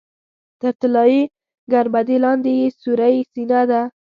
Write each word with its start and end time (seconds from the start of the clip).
تر 0.61 0.73
طلایي 0.81 1.21
ګنبدې 1.71 2.17
لاندې 2.23 2.51
یې 2.59 2.67
سورۍ 2.81 3.15
سینه 3.31 3.61
ده. 3.69 3.81